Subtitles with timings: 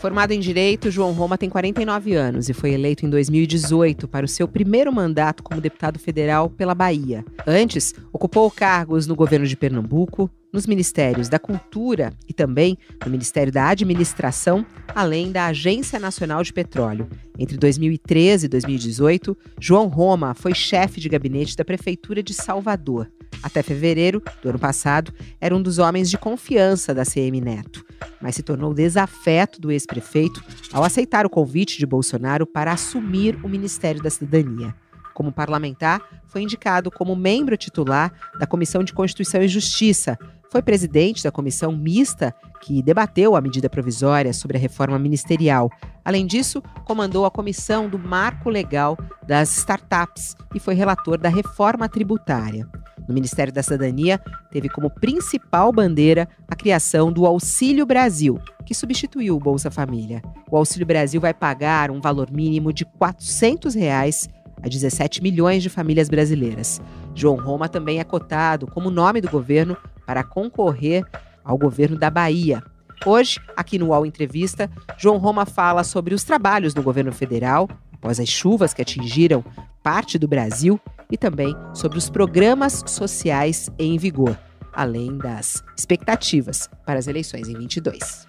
[0.00, 4.28] Formado em Direito, João Roma tem 49 anos e foi eleito em 2018 para o
[4.28, 7.22] seu primeiro mandato como deputado federal pela Bahia.
[7.46, 13.52] Antes, ocupou cargos no governo de Pernambuco, nos Ministérios da Cultura e também no Ministério
[13.52, 17.06] da Administração, além da Agência Nacional de Petróleo.
[17.38, 23.06] Entre 2013 e 2018, João Roma foi chefe de gabinete da Prefeitura de Salvador.
[23.42, 27.84] Até fevereiro do ano passado, era um dos homens de confiança da CM Neto,
[28.20, 33.48] mas se tornou desafeto do ex-prefeito ao aceitar o convite de Bolsonaro para assumir o
[33.48, 34.74] Ministério da Cidadania.
[35.14, 40.18] Como parlamentar, foi indicado como membro titular da Comissão de Constituição e Justiça,
[40.50, 45.70] foi presidente da comissão mista que debateu a medida provisória sobre a reforma ministerial.
[46.04, 51.88] Além disso, comandou a comissão do marco legal das startups e foi relator da reforma
[51.88, 52.68] tributária.
[53.10, 54.20] No Ministério da Cidadania,
[54.52, 60.22] teve como principal bandeira a criação do Auxílio Brasil, que substituiu o Bolsa Família.
[60.48, 64.28] O Auxílio Brasil vai pagar um valor mínimo de 400 reais
[64.62, 66.80] a 17 milhões de famílias brasileiras.
[67.12, 71.04] João Roma também é cotado como nome do governo para concorrer
[71.42, 72.62] ao governo da Bahia.
[73.04, 78.20] Hoje, aqui no UOL Entrevista, João Roma fala sobre os trabalhos no governo federal, após
[78.20, 79.44] as chuvas que atingiram
[79.82, 84.38] parte do Brasil, e também sobre os programas sociais em vigor,
[84.72, 88.28] além das expectativas para as eleições em 22.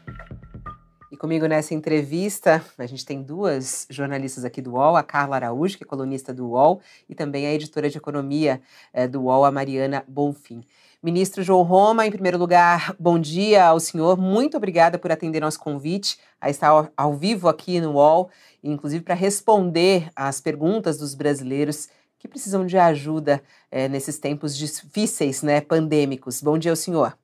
[1.12, 5.78] E comigo nessa entrevista, a gente tem duas jornalistas aqui do UOL, a Carla Araújo,
[5.78, 8.62] que é colunista do UOL, e também a editora de economia
[8.94, 10.64] é, do UOL, a Mariana Bonfim.
[11.04, 14.18] Ministro João Roma, em primeiro lugar, bom dia ao senhor.
[14.18, 18.30] Muito obrigada por atender nosso convite a estar ao vivo aqui no UOL,
[18.64, 21.90] inclusive para responder às perguntas dos brasileiros
[22.22, 26.40] que precisam de ajuda é, nesses tempos difíceis, né, pandêmicos.
[26.40, 27.18] Bom dia ao senhor.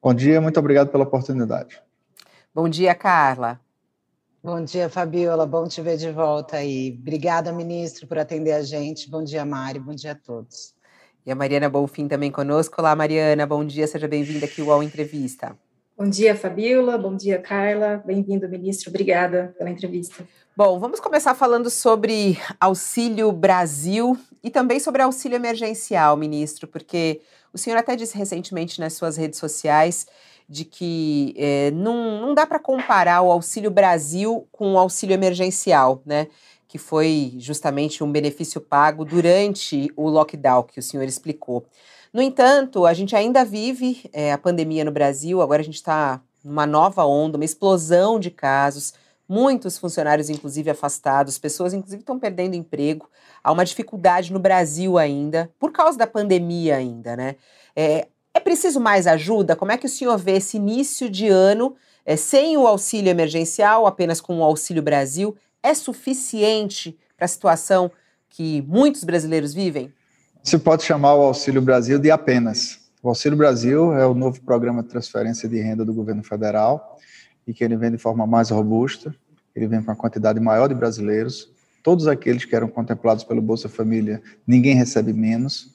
[0.00, 1.82] Bom dia, muito obrigado pela oportunidade.
[2.54, 3.60] Bom dia, Carla.
[4.40, 5.44] Bom dia, Fabiola.
[5.44, 6.96] Bom te ver de volta aí.
[7.00, 9.10] Obrigada, ministro, por atender a gente.
[9.10, 9.80] Bom dia, Mari.
[9.80, 10.72] Bom dia a todos.
[11.26, 12.76] E a Mariana Bonfim também conosco.
[12.78, 15.58] Olá, Mariana, bom dia, seja bem-vinda aqui ao Entrevista.
[15.96, 20.26] Bom dia, Fabiola, bom dia, Carla, bem-vindo, ministro, obrigada pela entrevista.
[20.56, 27.20] Bom, vamos começar falando sobre Auxílio Brasil e também sobre auxílio emergencial, ministro, porque
[27.52, 30.08] o senhor até disse recentemente nas suas redes sociais
[30.48, 36.02] de que é, não, não dá para comparar o Auxílio Brasil com o auxílio emergencial,
[36.04, 36.26] né?
[36.66, 41.64] que foi justamente um benefício pago durante o lockdown que o senhor explicou.
[42.14, 46.22] No entanto, a gente ainda vive é, a pandemia no Brasil, agora a gente está
[46.44, 48.94] numa nova onda, uma explosão de casos,
[49.28, 53.10] muitos funcionários, inclusive, afastados, pessoas, inclusive, estão perdendo emprego.
[53.42, 57.34] Há uma dificuldade no Brasil ainda, por causa da pandemia ainda, né?
[57.74, 59.56] É, é preciso mais ajuda?
[59.56, 61.74] Como é que o senhor vê esse início de ano
[62.06, 65.36] é, sem o auxílio emergencial, apenas com o Auxílio Brasil?
[65.64, 67.90] é suficiente para a situação
[68.28, 69.90] que muitos brasileiros vivem?
[70.44, 72.78] Se pode chamar o Auxílio Brasil de apenas.
[73.02, 76.98] O Auxílio Brasil é o novo programa de transferência de renda do governo federal
[77.46, 79.14] e que ele vem de forma mais robusta,
[79.56, 81.50] ele vem com uma quantidade maior de brasileiros.
[81.82, 85.70] Todos aqueles que eram contemplados pelo Bolsa Família, ninguém recebe menos.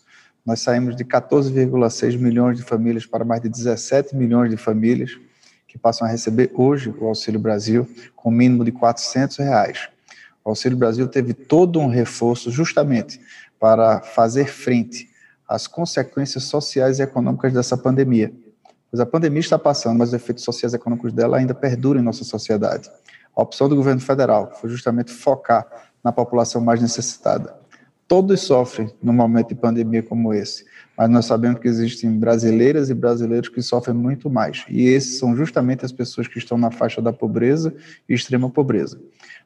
[0.45, 5.19] Nós saímos de 14,6 milhões de famílias para mais de 17 milhões de famílias
[5.67, 9.89] que passam a receber hoje o Auxílio Brasil com mínimo de 400 reais.
[10.49, 13.21] O Auxílio Brasil teve todo um reforço justamente
[13.59, 15.07] para fazer frente
[15.47, 18.33] às consequências sociais e econômicas dessa pandemia.
[18.89, 22.03] Pois a pandemia está passando, mas os efeitos sociais e econômicos dela ainda perduram em
[22.03, 22.89] nossa sociedade.
[23.35, 25.67] A opção do governo federal foi justamente focar
[26.03, 27.55] na população mais necessitada.
[28.09, 30.65] Todos sofrem num momento de pandemia como esse,
[30.97, 34.65] mas nós sabemos que existem brasileiras e brasileiros que sofrem muito mais.
[34.67, 37.71] E esses são justamente as pessoas que estão na faixa da pobreza
[38.09, 38.99] e extrema pobreza.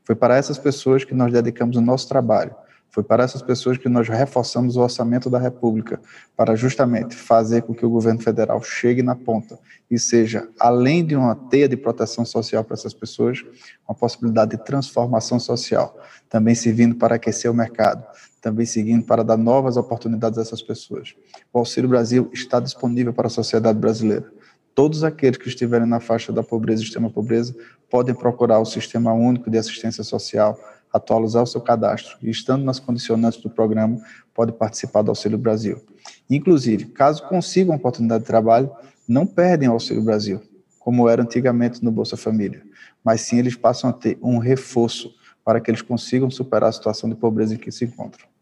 [0.06, 2.56] Foi para essas pessoas que nós dedicamos o nosso trabalho.
[2.90, 6.00] Foi para essas pessoas que nós reforçamos o orçamento da República,
[6.38, 9.60] para justamente fazer com que o governo federal chegue na ponta
[9.92, 13.44] e seja, além de uma teia de proteção social para essas pessoas,
[13.86, 16.00] uma possibilidade de transformação social,
[16.30, 18.06] também servindo para aquecer o mercado,
[18.44, 21.16] também seguindo para dar novas oportunidades a essas pessoas.
[21.54, 24.30] O Auxílio Brasil está disponível para a sociedade brasileira.
[24.76, 27.56] Todos aqueles que estiverem na faixa da pobreza e extrema pobreza
[27.90, 30.60] podem procurar o Sistema Único de Assistência Social,
[30.92, 33.98] atualizar o seu cadastro e, estando nas condicionantes do programa,
[34.34, 35.82] pode participar do Auxílio Brasil.
[36.30, 38.70] Inclusive, caso consigam oportunidade de trabalho,
[39.08, 40.42] não perdem o Auxílio Brasil.
[40.80, 42.62] como era antigamente no Bolsa Família,
[43.02, 47.10] mas sim eles passam a ter um reforço para que eles consigam superar a situação
[47.10, 48.33] de pobreza em que se encontram.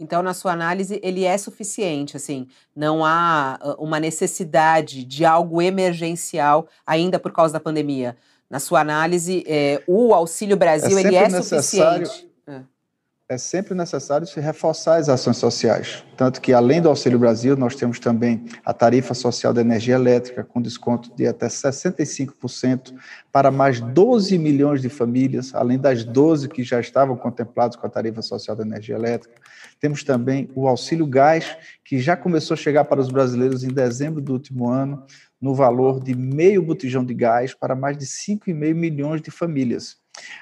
[0.00, 5.60] Então, na sua análise, ele é suficiente, assim, não há ah, uma necessidade de algo
[5.60, 8.16] emergencial ainda por causa da pandemia.
[8.48, 12.29] Na sua análise, é, o Auxílio Brasil é ele é suficiente?
[13.30, 16.04] É sempre necessário se reforçar as ações sociais.
[16.16, 20.42] Tanto que, além do Auxílio Brasil, nós temos também a tarifa social da energia elétrica,
[20.42, 22.92] com desconto de até 65%
[23.30, 27.90] para mais 12 milhões de famílias, além das 12 que já estavam contempladas com a
[27.90, 29.36] tarifa social da energia elétrica.
[29.78, 34.20] Temos também o Auxílio Gás, que já começou a chegar para os brasileiros em dezembro
[34.20, 35.04] do último ano,
[35.40, 39.98] no valor de meio botijão de gás para mais de 5,5 milhões de famílias.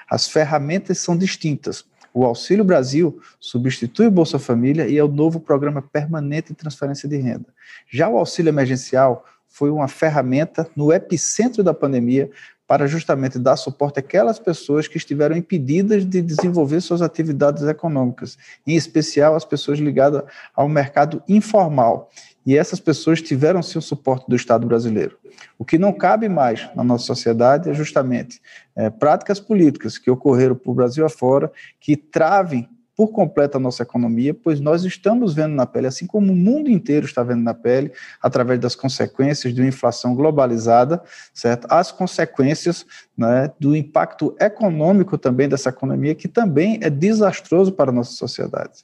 [0.09, 1.85] As ferramentas são distintas.
[2.13, 7.07] O Auxílio Brasil substitui o Bolsa Família e é o novo programa permanente de transferência
[7.07, 7.47] de renda.
[7.89, 12.29] Já o auxílio emergencial foi uma ferramenta no epicentro da pandemia
[12.69, 18.75] para justamente dar suporte àquelas pessoas que estiveram impedidas de desenvolver suas atividades econômicas, em
[18.75, 20.21] especial as pessoas ligadas
[20.55, 22.11] ao mercado informal.
[22.45, 25.17] E essas pessoas tiveram sim o suporte do Estado brasileiro.
[25.57, 28.41] O que não cabe mais na nossa sociedade é justamente
[28.75, 32.67] é, práticas políticas que ocorreram por Brasil afora, que travem
[32.99, 36.69] por completo a nossa economia, pois nós estamos vendo na pele, assim como o mundo
[36.69, 41.01] inteiro está vendo na pele, através das consequências de uma inflação globalizada,
[41.33, 41.65] certo?
[41.69, 42.85] As consequências
[43.17, 48.83] né, do impacto econômico também dessa economia, que também é desastroso para a nossa sociedade.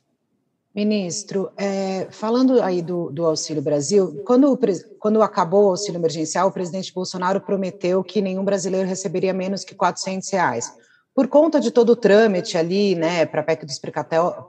[0.76, 4.60] Ministro, é, falando aí do, do, Auxílio Brasil, quando,
[5.00, 9.74] quando acabou o auxílio emergencial, o presidente Bolsonaro prometeu que nenhum brasileiro receberia menos que
[9.74, 10.70] 400 reais.
[11.14, 14.44] Por conta de todo o trâmite ali, né, para a PEC dos precatórios,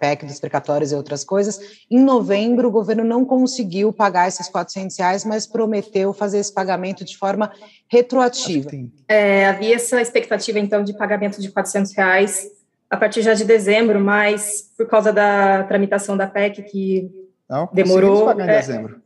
[0.00, 1.60] PEC dos precatórios e outras coisas,
[1.90, 7.04] em novembro o governo não conseguiu pagar esses 400 reais, mas prometeu fazer esse pagamento
[7.04, 7.52] de forma
[7.86, 8.70] retroativa.
[9.06, 12.61] É, havia essa expectativa, então, de pagamento de 400 reais
[12.92, 17.10] a partir já de dezembro, mas por causa da tramitação da PEC que
[17.48, 18.26] Não, demorou.
[18.26, 19.00] Pagar em é, dezembro.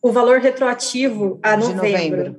[0.00, 1.82] O valor retroativo a novembro.
[1.82, 2.36] novembro.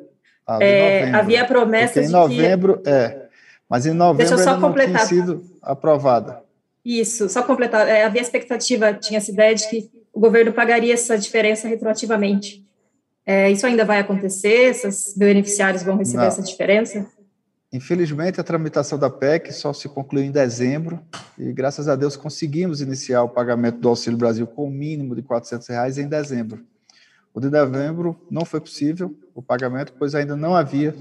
[0.47, 1.19] Ah, é, novembro.
[1.19, 2.89] Havia promessa Porque em novembro, que...
[2.89, 3.27] é.
[3.69, 5.01] Mas em novembro Deixa eu só completar.
[5.01, 6.41] não tinha sido aprovada.
[6.85, 7.85] Isso, só completar.
[7.85, 12.65] É, havia expectativa, tinha essa ideia de que o governo pagaria essa diferença retroativamente.
[13.25, 14.69] É, isso ainda vai acontecer?
[14.69, 16.27] Esses beneficiários vão receber não.
[16.27, 17.05] essa diferença?
[17.73, 20.99] Infelizmente, a tramitação da PEC só se concluiu em dezembro
[21.35, 25.23] e, graças a Deus, conseguimos iniciar o pagamento do Auxílio Brasil com o mínimo de
[25.23, 26.63] 400 reais em dezembro.
[27.33, 30.95] O de novembro não foi possível o pagamento, pois ainda não havia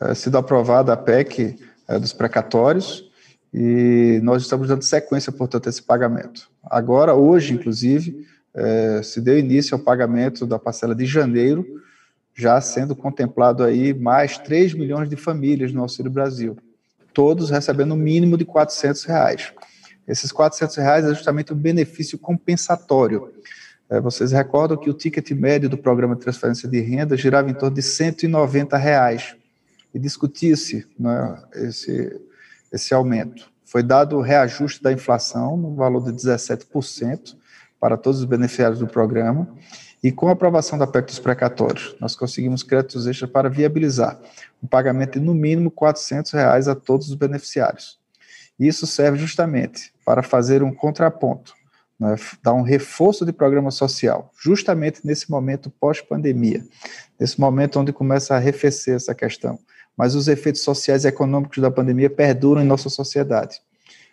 [0.00, 1.58] eh, sido aprovada a PEC
[1.88, 3.10] eh, dos precatórios
[3.52, 6.48] e nós estamos dando sequência, portanto, a esse pagamento.
[6.62, 11.66] Agora, hoje, inclusive, eh, se deu início ao pagamento da parcela de janeiro,
[12.34, 16.56] já sendo contemplado aí mais 3 milhões de famílias no Auxílio Brasil,
[17.12, 19.52] todos recebendo o um mínimo de 400 reais.
[20.06, 23.32] Esses 400 reais é justamente um benefício compensatório.
[23.88, 27.54] É, vocês recordam que o ticket médio do programa de transferência de renda girava em
[27.54, 29.36] torno de 190 reais
[29.94, 32.20] e discutia-se né, esse,
[32.72, 33.50] esse aumento.
[33.64, 37.36] Foi dado o reajuste da inflação no valor de 17%
[37.78, 39.48] para todos os beneficiários do programa
[40.02, 44.20] e com a aprovação da PEC dos precatórios, nós conseguimos créditos extras para viabilizar
[44.60, 48.00] o pagamento de no mínimo 400 reais a todos os beneficiários.
[48.58, 51.54] Isso serve justamente para fazer um contraponto,
[51.98, 56.64] né, dar um reforço de programa social, justamente nesse momento pós-pandemia,
[57.18, 59.56] nesse momento onde começa a arrefecer essa questão.
[59.96, 63.60] Mas os efeitos sociais e econômicos da pandemia perduram em nossa sociedade.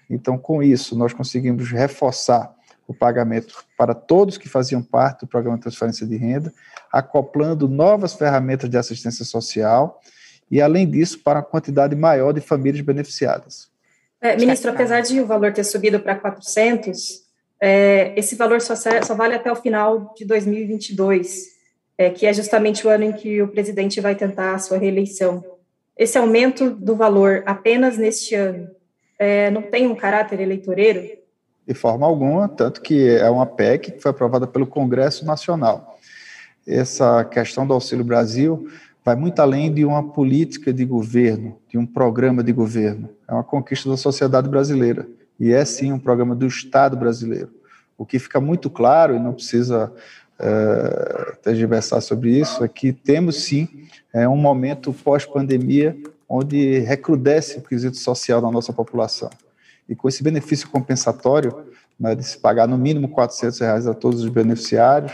[0.08, 2.53] Então, com isso, nós conseguimos reforçar
[2.89, 6.51] o pagamento para todos que faziam parte do programa de transferência de renda,
[6.91, 10.01] acoplando novas ferramentas de assistência social
[10.50, 13.69] e, além disso, para uma quantidade maior de famílias beneficiadas.
[14.19, 17.22] É, ministro, apesar de o valor ter subido para 400,
[17.62, 21.43] é, esse valor só, só, vale até o final de 2022,
[21.96, 25.46] é, que é justamente o ano em que o presidente vai tentar a sua reeleição.
[25.96, 28.67] Esse aumento do valor apenas neste ano
[29.19, 31.18] é, não tem um caráter eleitoreiro?
[31.69, 35.99] De forma alguma, tanto que é uma PEC que foi aprovada pelo Congresso Nacional.
[36.67, 38.67] Essa questão do Auxílio Brasil
[39.05, 43.07] vai muito além de uma política de governo, de um programa de governo.
[43.27, 45.07] É uma conquista da sociedade brasileira
[45.39, 47.51] e é sim um programa do Estado brasileiro.
[47.95, 49.93] O que fica muito claro, e não precisa
[50.39, 55.95] é, tergiversar sobre isso, é que temos sim é, um momento pós-pandemia
[56.27, 59.29] onde recrudesce o quesito social da nossa população
[59.89, 61.65] e com esse benefício compensatório,
[62.00, 65.12] né, de se pagar no mínimo 400 reais a todos os beneficiários,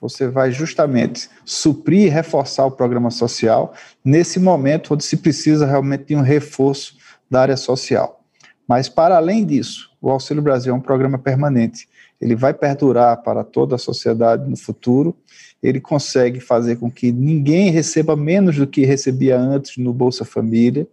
[0.00, 3.72] você vai justamente suprir e reforçar o programa social
[4.04, 6.96] nesse momento onde se precisa realmente de um reforço
[7.30, 8.20] da área social.
[8.68, 11.88] Mas, para além disso, o Auxílio Brasil é um programa permanente.
[12.20, 15.16] Ele vai perdurar para toda a sociedade no futuro.
[15.62, 20.86] Ele consegue fazer com que ninguém receba menos do que recebia antes no Bolsa Família,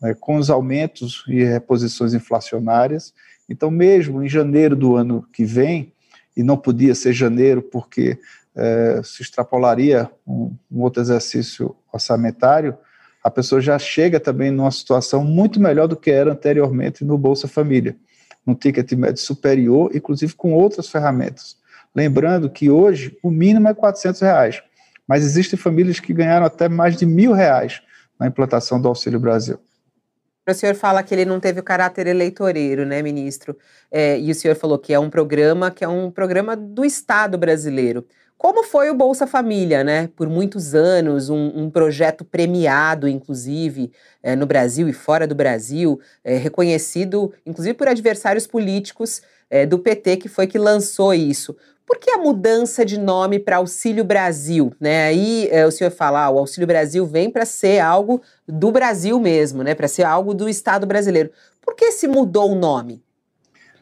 [0.00, 3.12] né, com os aumentos e reposições inflacionárias.
[3.48, 5.92] Então, mesmo em janeiro do ano que vem,
[6.36, 8.18] e não podia ser janeiro porque
[8.54, 12.76] é, se extrapolaria um, um outro exercício orçamentário,
[13.22, 17.46] a pessoa já chega também numa situação muito melhor do que era anteriormente no Bolsa
[17.46, 17.96] Família,
[18.46, 21.56] num ticket médio superior, inclusive com outras ferramentas.
[21.94, 24.62] Lembrando que hoje o mínimo é 400 reais,
[25.06, 27.82] mas existem famílias que ganharam até mais de mil reais
[28.18, 29.58] na implantação do Auxílio Brasil.
[30.48, 33.56] O senhor fala que ele não teve o caráter eleitoreiro, né, ministro?
[33.90, 37.38] É, e o senhor falou que é um programa que é um programa do Estado
[37.38, 38.04] brasileiro.
[38.38, 40.08] Como foi o Bolsa Família, né?
[40.16, 43.92] Por muitos anos, um, um projeto premiado, inclusive,
[44.22, 49.20] é, no Brasil e fora do Brasil, é, reconhecido, inclusive, por adversários políticos
[49.50, 51.54] é, do PT, que foi que lançou isso.
[51.86, 54.72] Por que a mudança de nome para Auxílio Brasil?
[54.80, 55.06] Né?
[55.06, 59.18] Aí é, o senhor fala, ah, o Auxílio Brasil vem para ser algo do Brasil
[59.18, 59.74] mesmo, né?
[59.74, 61.30] para ser algo do Estado brasileiro.
[61.60, 63.02] Por que se mudou o nome?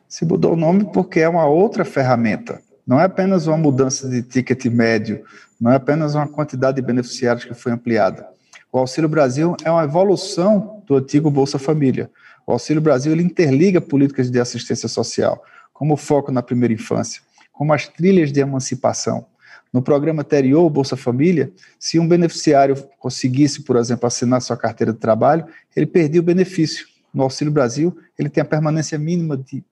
[0.09, 2.61] Se mudou o nome porque é uma outra ferramenta.
[2.87, 5.23] Não é apenas uma mudança de ticket médio,
[5.61, 8.27] não é apenas uma quantidade de beneficiários que foi ampliada.
[8.73, 12.11] O Auxílio Brasil é uma evolução do antigo Bolsa Família.
[12.47, 17.21] O Auxílio Brasil ele interliga políticas de assistência social, como o foco na primeira infância,
[17.59, 19.27] como as trilhas de emancipação.
[19.73, 24.93] No programa anterior, o Bolsa Família, se um beneficiário conseguisse, por exemplo, assinar sua carteira
[24.93, 26.87] de trabalho, ele perdia o benefício.
[27.13, 29.65] No Auxílio Brasil, ele tem a permanência mínima de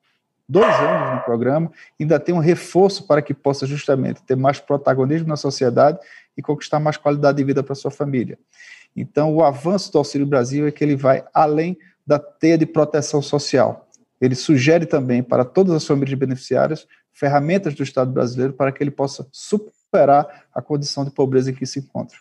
[0.48, 5.28] dois anos no programa, ainda tem um reforço para que possa justamente ter mais protagonismo
[5.28, 6.00] na sociedade
[6.36, 8.36] e conquistar mais qualidade de vida para sua família.
[8.96, 13.22] Então, o avanço do Auxílio Brasil é que ele vai além da teia de proteção
[13.22, 13.88] social.
[14.20, 16.84] Ele sugere também para todas as famílias beneficiárias
[17.16, 21.64] ferramentas do Estado brasileiro para que ele possa superar a condição de pobreza em que
[21.64, 22.18] se encontra.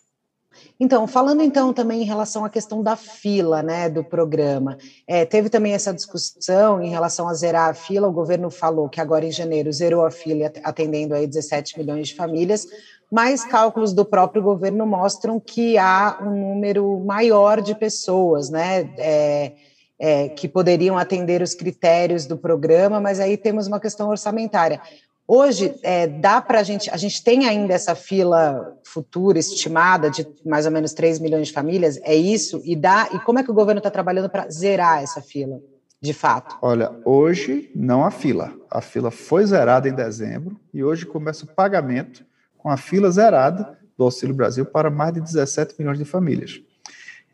[0.79, 5.49] Então, falando então também em relação à questão da fila, né, do programa, é, teve
[5.49, 8.07] também essa discussão em relação a zerar a fila.
[8.07, 12.15] O governo falou que agora em janeiro zerou a fila, atendendo aí 17 milhões de
[12.15, 12.65] famílias,
[13.11, 19.51] mas cálculos do próprio governo mostram que há um número maior de pessoas, né, é,
[19.99, 24.81] é, que poderiam atender os critérios do programa, mas aí temos uma questão orçamentária.
[25.27, 30.27] Hoje, é, dá para a gente, a gente tem ainda essa fila futura estimada de
[30.45, 32.61] mais ou menos 3 milhões de famílias, é isso?
[32.63, 35.59] E dá, e como é que o governo está trabalhando para zerar essa fila,
[35.99, 36.55] de fato?
[36.61, 38.53] Olha, hoje não há fila.
[38.69, 42.23] A fila foi zerada em dezembro e hoje começa o pagamento
[42.55, 46.61] com a fila zerada do Auxílio Brasil para mais de 17 milhões de famílias.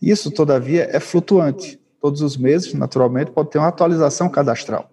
[0.02, 1.81] Isso, todavia, é flutuante.
[2.02, 4.90] Todos os meses, naturalmente, pode ter uma atualização cadastral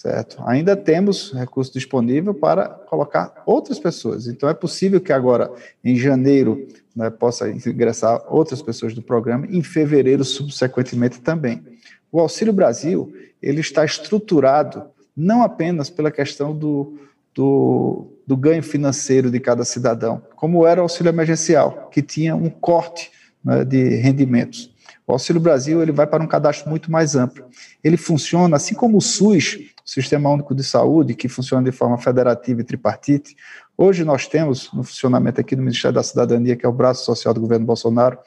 [0.00, 0.42] certo?
[0.46, 4.26] Ainda temos recurso disponível para colocar outras pessoas.
[4.26, 5.52] Então é possível que agora,
[5.84, 6.66] em janeiro,
[6.96, 11.62] né, possa ingressar outras pessoas do programa, em fevereiro, subsequentemente também.
[12.10, 16.98] O Auxílio Brasil ele está estruturado não apenas pela questão do,
[17.34, 22.48] do, do ganho financeiro de cada cidadão, como era o auxílio emergencial, que tinha um
[22.48, 23.10] corte
[23.44, 24.69] né, de rendimentos.
[25.10, 27.44] O Auxílio Brasil ele vai para um cadastro muito mais amplo.
[27.82, 32.60] Ele funciona assim como o SUS, Sistema Único de Saúde, que funciona de forma federativa
[32.60, 33.34] e tripartite.
[33.76, 37.34] Hoje nós temos no funcionamento aqui do Ministério da Cidadania, que é o braço social
[37.34, 38.18] do governo Bolsonaro,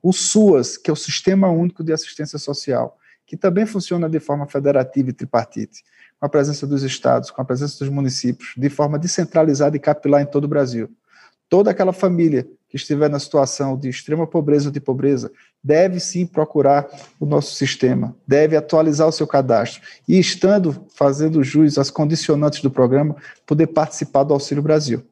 [0.00, 2.96] o SUAS, que é o Sistema Único de Assistência Social,
[3.26, 5.82] que também funciona de forma federativa e tripartite,
[6.20, 10.22] com a presença dos estados, com a presença dos municípios, de forma descentralizada e capilar
[10.22, 10.88] em todo o Brasil.
[11.48, 15.30] Toda aquela família que estiver na situação de extrema pobreza ou de pobreza,
[15.62, 21.76] deve sim procurar o nosso sistema, deve atualizar o seu cadastro e, estando fazendo jus
[21.76, 25.04] às condicionantes do programa, poder participar do Auxílio Brasil.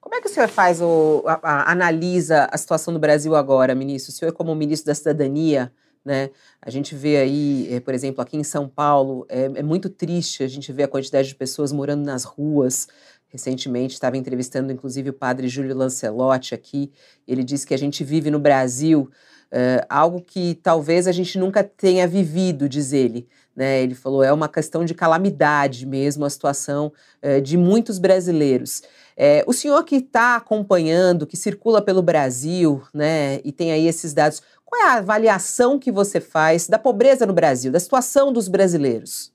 [0.00, 3.74] Como é que o senhor faz, o, a, a, analisa a situação do Brasil agora,
[3.74, 4.12] ministro?
[4.12, 5.72] O senhor, como ministro da Cidadania,
[6.04, 6.28] né?
[6.60, 10.42] A gente vê aí, é, por exemplo, aqui em São Paulo, é, é muito triste
[10.42, 12.86] a gente ver a quantidade de pessoas morando nas ruas,
[13.34, 16.92] Recentemente estava entrevistando, inclusive, o padre Júlio Lancelotti aqui.
[17.26, 19.10] Ele disse que a gente vive no Brasil
[19.50, 23.26] uh, algo que talvez a gente nunca tenha vivido, diz ele.
[23.56, 23.82] Né?
[23.82, 26.92] Ele falou é uma questão de calamidade mesmo a situação
[27.24, 28.82] uh, de muitos brasileiros.
[29.16, 34.14] É, o senhor que está acompanhando, que circula pelo Brasil, né, e tem aí esses
[34.14, 38.46] dados, qual é a avaliação que você faz da pobreza no Brasil, da situação dos
[38.46, 39.32] brasileiros?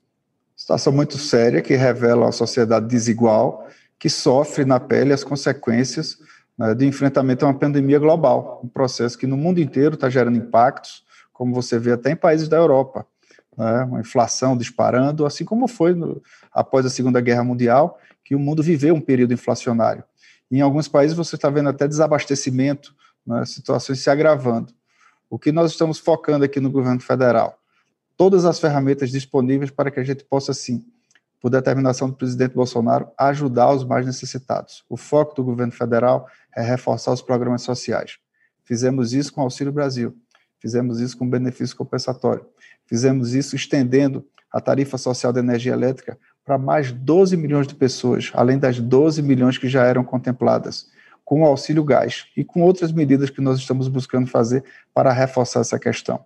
[0.56, 3.66] Situação muito séria que revela uma sociedade desigual
[4.00, 6.18] que sofre na pele as consequências
[6.58, 10.38] né, do enfrentamento a uma pandemia global, um processo que no mundo inteiro está gerando
[10.38, 11.04] impactos,
[11.34, 13.06] como você vê até em países da Europa,
[13.56, 18.38] né, uma inflação disparando, assim como foi no, após a Segunda Guerra Mundial, que o
[18.38, 20.02] mundo viveu um período inflacionário.
[20.50, 22.94] Em alguns países você está vendo até desabastecimento,
[23.26, 24.72] né, situações se agravando.
[25.28, 27.58] O que nós estamos focando aqui no governo federal?
[28.16, 30.84] Todas as ferramentas disponíveis para que a gente possa, sim,
[31.40, 34.84] por determinação do presidente Bolsonaro, ajudar os mais necessitados.
[34.88, 38.18] O foco do governo federal é reforçar os programas sociais.
[38.64, 40.14] Fizemos isso com o Auxílio Brasil,
[40.60, 42.46] fizemos isso com benefício compensatório,
[42.86, 48.30] fizemos isso estendendo a tarifa social da energia elétrica para mais 12 milhões de pessoas,
[48.34, 50.88] além das 12 milhões que já eram contempladas,
[51.24, 55.60] com o auxílio gás e com outras medidas que nós estamos buscando fazer para reforçar
[55.60, 56.24] essa questão.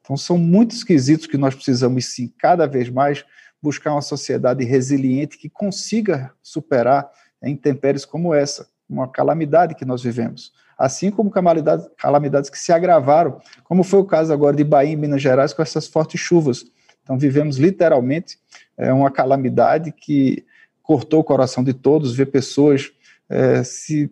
[0.00, 3.24] Então, são muitos quesitos que nós precisamos, sim, cada vez mais
[3.66, 7.10] buscar uma sociedade resiliente que consiga superar
[7.42, 10.52] intempéries como essa, uma calamidade que nós vivemos.
[10.78, 14.96] Assim como calamidades, calamidades que se agravaram, como foi o caso agora de Bahia e
[14.96, 16.64] Minas Gerais com essas fortes chuvas.
[17.02, 18.38] Então, vivemos literalmente
[18.78, 20.46] é, uma calamidade que
[20.80, 22.92] cortou o coração de todos, ver pessoas
[23.28, 24.08] é, se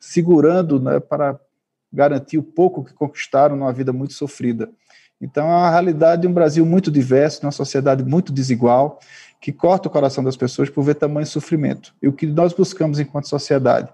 [0.00, 1.38] segurando né, para
[1.92, 4.68] garantir o pouco que conquistaram numa vida muito sofrida.
[5.20, 9.00] Então, é uma realidade de um Brasil muito diverso, de uma sociedade muito desigual,
[9.40, 11.94] que corta o coração das pessoas por ver tamanho sofrimento.
[12.02, 13.88] E o que nós buscamos enquanto sociedade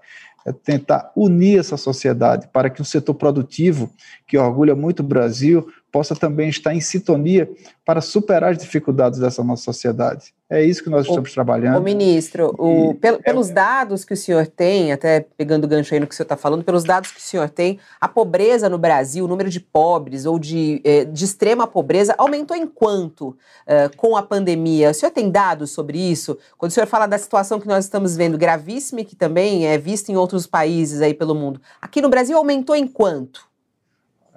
[0.45, 3.89] é tentar unir essa sociedade para que o setor produtivo,
[4.27, 7.47] que orgulha muito o Brasil, possa também estar em sintonia
[7.85, 10.33] para superar as dificuldades dessa nossa sociedade.
[10.49, 11.77] É isso que nós estamos o, trabalhando.
[11.77, 15.99] O ministro, o, é, pelos dados que o senhor tem, até pegando o gancho aí
[15.99, 18.79] no que o senhor está falando, pelos dados que o senhor tem, a pobreza no
[18.79, 23.89] Brasil, o número de pobres ou de, eh, de extrema pobreza, aumentou em quanto eh,
[23.95, 24.89] com a pandemia?
[24.89, 26.39] O senhor tem dados sobre isso?
[26.57, 29.77] Quando o senhor fala da situação que nós estamos vendo, gravíssima e que também é
[29.77, 33.52] vista em outros países aí pelo mundo, aqui no Brasil aumentou em quanto?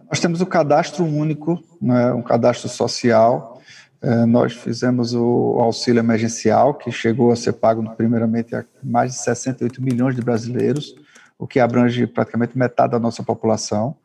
[0.09, 3.61] Nós temos o cadastro único, né, um cadastro social.
[4.01, 9.19] É, nós fizemos o auxílio emergencial, que chegou a ser pago primeiramente a mais de
[9.19, 10.95] 68 milhões de brasileiros,
[11.39, 13.97] o que abrange praticamente metade da nossa população.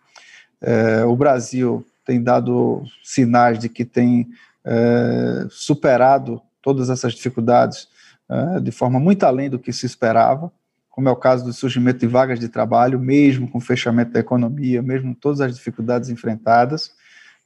[0.59, 4.27] É, o Brasil tem dado sinais de que tem
[4.65, 7.87] é, superado todas essas dificuldades
[8.29, 10.51] é, de forma muito além do que se esperava
[10.91, 14.19] como é o caso do surgimento de vagas de trabalho, mesmo com o fechamento da
[14.19, 16.91] economia, mesmo com todas as dificuldades enfrentadas,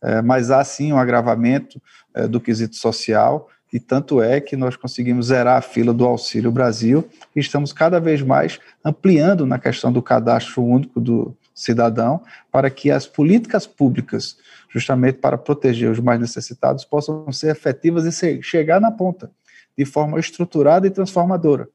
[0.01, 1.81] é, mas há sim um agravamento
[2.13, 6.51] é, do quesito social, e tanto é que nós conseguimos zerar a fila do Auxílio
[6.51, 12.69] Brasil e estamos cada vez mais ampliando na questão do cadastro único do cidadão para
[12.69, 14.37] que as políticas públicas,
[14.69, 19.29] justamente para proteger os mais necessitados, possam ser efetivas e chegar na ponta,
[19.77, 21.67] de forma estruturada e transformadora.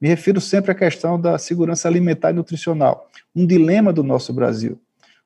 [0.00, 4.78] Me refiro sempre à questão da segurança alimentar e nutricional, um dilema do nosso Brasil.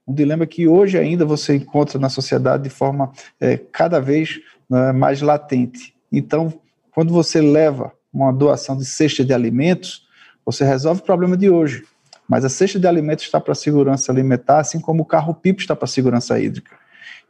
[0.07, 4.93] Um dilema que hoje ainda você encontra na sociedade de forma é, cada vez né,
[4.93, 5.95] mais latente.
[6.11, 6.53] Então,
[6.93, 10.09] quando você leva uma doação de cesta de alimentos,
[10.45, 11.85] você resolve o problema de hoje.
[12.29, 15.75] Mas a cesta de alimentos está para a segurança alimentar, assim como o carro-pipo está
[15.75, 16.77] para a segurança hídrica.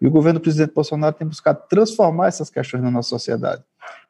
[0.00, 3.62] E o governo do presidente Bolsonaro tem buscado transformar essas questões na nossa sociedade,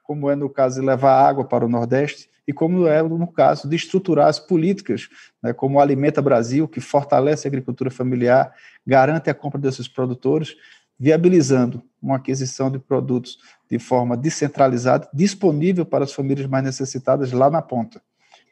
[0.02, 3.68] como é no caso de levar água para o Nordeste, e como é no caso
[3.68, 5.08] de estruturar as políticas,
[5.40, 8.52] né, como o Alimenta Brasil, que fortalece a agricultura familiar,
[8.84, 10.56] garante a compra desses produtores,
[10.98, 13.38] viabilizando uma aquisição de produtos
[13.70, 18.02] de forma descentralizada, disponível para as famílias mais necessitadas lá na ponta.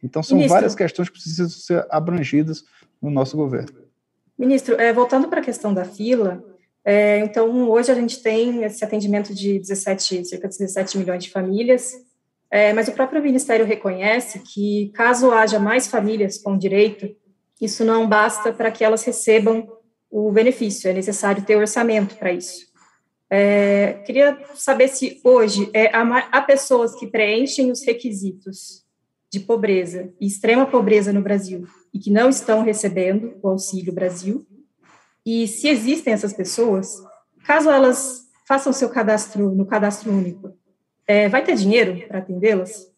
[0.01, 2.65] Então, são Ministro, várias questões que precisam ser abrangidas
[3.03, 3.71] no nosso governo.
[4.39, 6.41] Ministro, é, voltando para a questão da fila,
[6.85, 11.31] é, então, hoje a gente tem esse atendimento de 17, cerca de 17 milhões de
[11.31, 11.95] famílias,
[12.51, 17.15] é, mas o próprio Ministério reconhece que, caso haja mais famílias com direito,
[17.61, 19.69] isso não basta para que elas recebam
[20.11, 22.67] o benefício, é necessário ter orçamento para isso.
[23.31, 28.87] É, queria saber se hoje é, há, há pessoas que preenchem os requisitos
[29.31, 34.47] de pobreza e extrema pobreza no Brasil e que não estão recebendo o Auxílio Brasil,
[35.25, 36.89] e se existem essas pessoas,
[37.45, 40.57] caso elas façam seu cadastro no cadastro único,
[41.09, 42.93] é, vai ter dinheiro para atendê-las?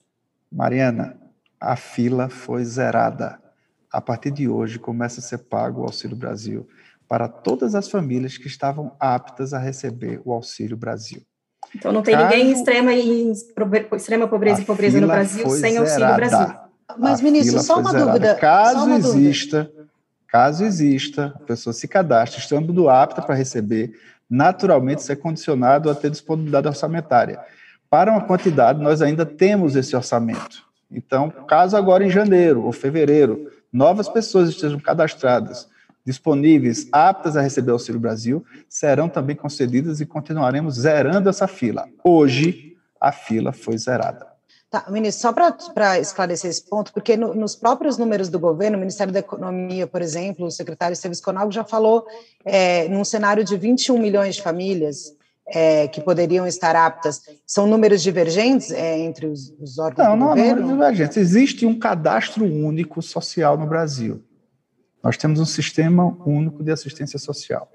[0.50, 1.16] Mariana,
[1.60, 3.38] a fila foi zerada.
[3.92, 6.68] A partir de hoje começa a ser pago o Auxílio Brasil
[7.08, 11.22] para todas as famílias que estavam aptas a receber o Auxílio Brasil.
[11.74, 12.28] Então não tem Caso...
[12.28, 13.32] ninguém em extrema, em
[13.96, 15.80] extrema pobreza e pobreza no Brasil sem zerada.
[15.80, 16.60] Auxílio Brasil.
[16.98, 18.12] Mas, a ministro, só uma zerada.
[18.12, 18.34] dúvida.
[18.34, 19.88] Caso uma exista, dúvida.
[20.26, 23.92] caso exista, a pessoa se cadastre estando apta para receber,
[24.28, 27.38] naturalmente isso é condicionado a ter disponibilidade orçamentária.
[27.90, 30.64] Para uma quantidade, nós ainda temos esse orçamento.
[30.88, 35.68] Então, caso agora em janeiro ou fevereiro, novas pessoas estejam cadastradas,
[36.06, 41.88] disponíveis, aptas a receber o Auxílio Brasil, serão também concedidas e continuaremos zerando essa fila.
[42.04, 44.30] Hoje, a fila foi zerada.
[44.70, 45.32] Tá, ministro, só
[45.74, 49.84] para esclarecer esse ponto, porque no, nos próprios números do governo, o Ministério da Economia,
[49.84, 52.06] por exemplo, o secretário Esteves Conalgo já falou
[52.44, 55.18] é, num cenário de 21 milhões de famílias
[55.52, 57.22] é, que poderiam estar aptas.
[57.46, 60.60] São números divergentes é, entre os, os órgãos não, do não, governo?
[60.60, 61.16] Não, não divergentes.
[61.16, 64.22] Existe um cadastro único social no Brasil.
[65.02, 67.68] Nós temos um sistema único de assistência social.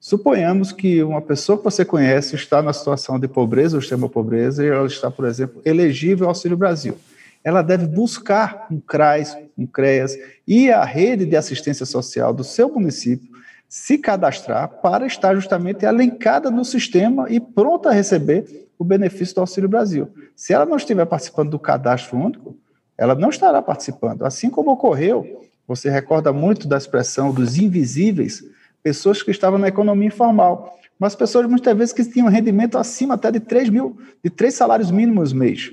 [0.00, 4.62] Suponhamos que uma pessoa que você conhece está na situação de pobreza ou extrema pobreza
[4.62, 6.98] e ela está, por exemplo, elegível ao Auxílio Brasil.
[7.42, 12.68] Ela deve buscar um CRAS, um CREAS e a rede de assistência social do seu
[12.68, 13.33] município
[13.68, 19.40] se cadastrar para estar justamente alencada no sistema e pronta a receber o benefício do
[19.40, 20.08] Auxílio Brasil.
[20.36, 22.56] Se ela não estiver participando do cadastro único,
[22.96, 24.24] ela não estará participando.
[24.24, 28.44] Assim como ocorreu, você recorda muito da expressão dos invisíveis,
[28.82, 33.30] pessoas que estavam na economia informal, mas pessoas muitas vezes que tinham rendimento acima até
[33.30, 35.72] de 3 mil, de três salários mínimos mês.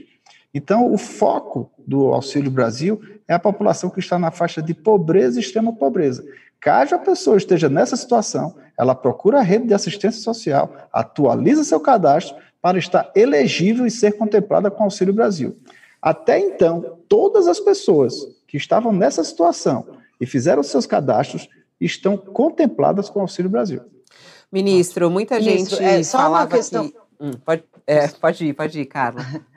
[0.54, 5.40] Então, o foco do Auxílio Brasil é a população que está na faixa de pobreza
[5.40, 6.26] e extrema pobreza.
[6.62, 11.80] Caso a pessoa esteja nessa situação, ela procura a rede de assistência social, atualiza seu
[11.80, 15.58] cadastro para estar elegível e ser contemplada com o Auxílio Brasil.
[16.00, 18.14] Até então, todas as pessoas
[18.48, 19.88] que estavam nessa situação
[20.20, 23.82] e fizeram seus cadastros estão contempladas com o Auxílio Brasil.
[24.52, 26.88] Ministro, muita Ministro, gente é, só falava uma questão...
[26.88, 26.96] que...
[27.20, 29.22] Hum, pode, é, pode ir, pode ir, Carla.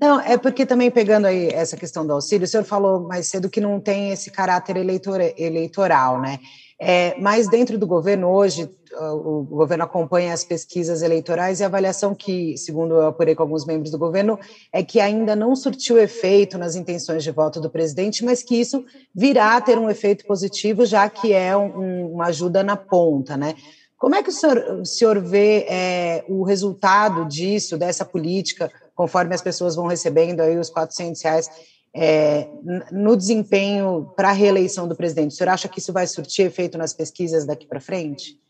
[0.00, 3.50] Não, é porque também pegando aí essa questão do auxílio, o senhor falou mais cedo
[3.50, 6.38] que não tem esse caráter eleitor, eleitoral, né?
[6.80, 12.14] É, mas dentro do governo hoje, o governo acompanha as pesquisas eleitorais e a avaliação
[12.14, 14.38] que, segundo eu apurei com alguns membros do governo,
[14.72, 18.84] é que ainda não surtiu efeito nas intenções de voto do presidente, mas que isso
[19.12, 23.56] virá a ter um efeito positivo, já que é um, uma ajuda na ponta, né?
[23.96, 29.32] Como é que o senhor, o senhor vê é, o resultado disso, dessa política, conforme
[29.32, 31.48] as pessoas vão recebendo aí os 400 reais
[31.94, 32.48] é,
[32.90, 35.30] no desempenho para a reeleição do presidente?
[35.30, 38.40] O senhor acha que isso vai surtir efeito nas pesquisas daqui para frente?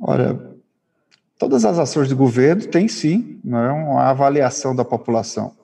[0.00, 0.40] Olha,
[1.38, 5.54] todas as ações de governo têm sim né, uma avaliação da população.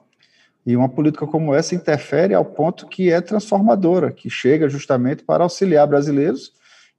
[0.67, 5.45] E uma política como essa interfere ao ponto que é transformadora, que chega justamente para
[5.45, 6.53] auxiliar brasileiros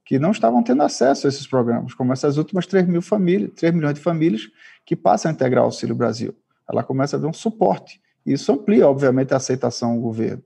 [0.04, 3.72] que não estavam tendo acesso a esses programas, como essas últimas 3 mil famílias, 3
[3.72, 4.48] milhões de famílias
[4.84, 6.34] que passam a integrar o Auxílio Brasil.
[6.70, 8.00] Ela começa a ver um suporte.
[8.24, 10.42] Isso amplia, obviamente, a aceitação ao governo.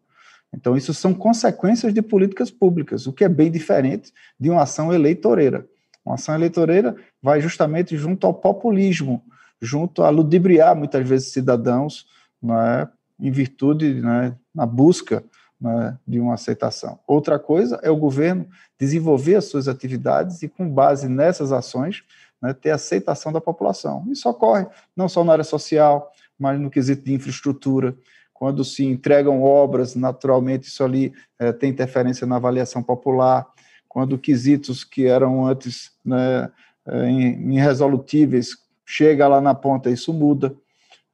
[0.54, 4.92] Então, isso são consequências de políticas públicas, o que é bem diferente de uma ação
[4.92, 5.66] eleitoreira.
[6.04, 9.22] Uma ação eleitoreira vai justamente junto ao populismo,
[9.60, 12.06] junto a ludibriar, muitas vezes, cidadãos,
[12.44, 15.24] é, em virtude, é, na busca
[15.60, 16.98] né, de uma aceitação.
[17.06, 18.46] Outra coisa é o governo
[18.78, 22.02] desenvolver as suas atividades e, com base nessas ações,
[22.42, 24.04] né, ter aceitação da população.
[24.10, 27.94] Isso ocorre não só na área social, mas no quesito de infraestrutura.
[28.34, 33.46] Quando se entregam obras, naturalmente isso ali é, tem interferência na avaliação popular.
[33.88, 36.50] Quando quesitos que eram antes né,
[36.86, 40.54] é, irresolutíveis chega lá na ponta, isso muda.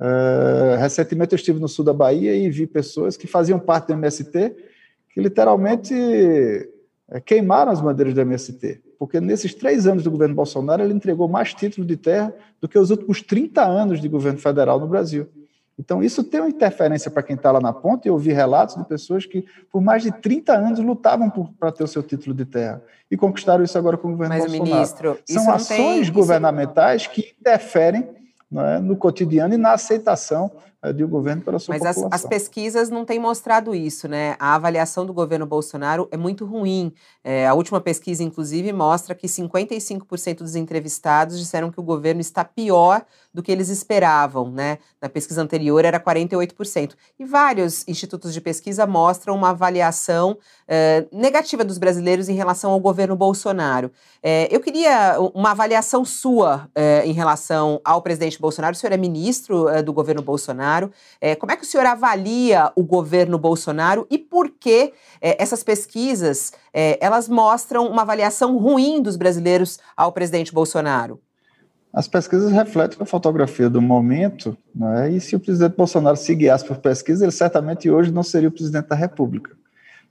[0.00, 3.94] Uh, recentemente eu estive no sul da Bahia e vi pessoas que faziam parte do
[3.94, 4.54] MST
[5.10, 5.92] que literalmente
[7.26, 11.54] queimaram as bandeiras do MST, porque nesses três anos do governo Bolsonaro ele entregou mais
[11.54, 15.28] títulos de terra do que os últimos 30 anos de governo federal no Brasil.
[15.78, 18.08] Então, isso tem uma interferência para quem está lá na ponta.
[18.08, 21.87] Eu ouvi relatos de pessoas que, por mais de 30 anos, lutavam para ter o
[21.87, 24.74] seu título de terra e conquistaram isso agora com o governo Mas, Bolsonaro.
[24.74, 27.11] Ministro, São ações tem, governamentais isso...
[27.12, 28.08] que interferem
[28.52, 30.50] é, no cotidiano e na aceitação
[30.94, 32.04] de um governo pela sua Mas população.
[32.04, 34.36] Mas as, as, pesquisas não têm mostrado isso, né?
[34.38, 36.92] A avaliação do governo Bolsonaro é muito ruim.
[37.24, 42.44] É, a última pesquisa, inclusive, mostra que 55% dos entrevistados disseram que o governo está
[42.44, 44.78] pior do que eles esperavam, né?
[45.02, 46.94] Na pesquisa anterior era 48%.
[47.18, 50.38] E vários institutos de pesquisa mostram uma avaliação
[50.68, 53.90] é, negativa dos brasileiros em relação ao governo Bolsonaro.
[54.22, 58.74] É, eu queria uma avaliação sua é, em relação ao presidente Bolsonaro.
[58.74, 60.67] O senhor é ministro do governo Bolsonaro.
[61.38, 66.52] Como é que o senhor avalia o governo Bolsonaro e por que essas pesquisas
[67.00, 71.20] elas mostram uma avaliação ruim dos brasileiros ao presidente Bolsonaro?
[71.92, 75.11] As pesquisas refletem a fotografia do momento, né?
[75.11, 78.52] e se o presidente Bolsonaro se guiasse por pesquisa, ele certamente hoje não seria o
[78.52, 79.57] presidente da República.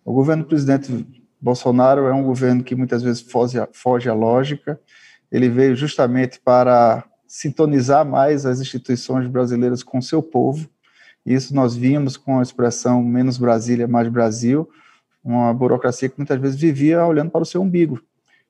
[0.03, 1.05] O governo do presidente
[1.39, 4.79] Bolsonaro é um governo que muitas vezes foge, foge à lógica,
[5.31, 10.69] ele veio justamente para sintonizar mais as instituições brasileiras com seu povo,
[11.25, 14.69] Isso nós vimos com a expressão menos Brasília, mais Brasil,
[15.21, 18.01] uma burocracia que muitas vezes vivia olhando para o seu umbigo.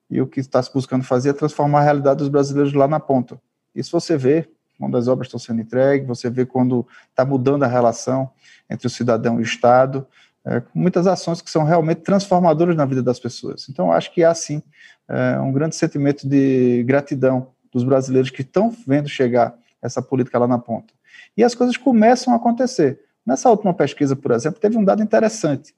[0.10, 3.00] E o que está se buscando fazer é transformar a realidade dos brasileiros lá na
[3.00, 3.42] ponta.
[3.74, 7.68] Isso você vê quando as obras estão sendo entregues, você vê quando está mudando a
[7.68, 8.30] relação
[8.70, 10.06] entre o cidadão e o Estado,
[10.46, 13.68] é, com muitas ações que são realmente transformadoras na vida das pessoas.
[13.70, 14.62] Então, acho que há sim
[15.10, 20.48] é, um grande sentimento de gratidão dos brasileiros que estão vendo chegar essa política lá
[20.48, 20.94] na ponta.
[21.36, 23.00] E as coisas começam a acontecer.
[23.26, 25.76] Nessa última pesquisa, por exemplo, teve um dado interessante.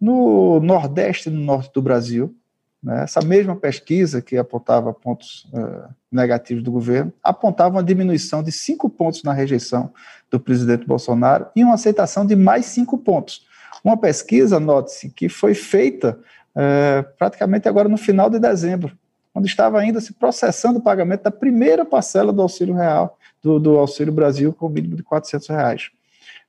[0.00, 2.34] No Nordeste e no Norte do Brasil,
[2.82, 8.52] né, essa mesma pesquisa que apontava pontos uh, negativos do governo, apontava uma diminuição de
[8.52, 9.92] cinco pontos na rejeição
[10.30, 13.46] do presidente Bolsonaro e uma aceitação de mais cinco pontos.
[13.82, 16.18] Uma pesquisa, note-se, que foi feita
[16.54, 18.96] uh, praticamente agora no final de dezembro,
[19.36, 23.76] quando estava ainda se processando o pagamento da primeira parcela do Auxílio Real, do, do
[23.76, 25.90] Auxílio Brasil, com o mínimo de 400 reais.